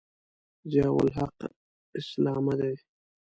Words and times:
ضیأالحق 0.71 1.37
اسلامه 1.99 2.53
دی. 2.59 2.75